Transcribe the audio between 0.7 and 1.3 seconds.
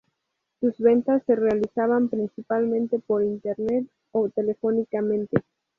ventas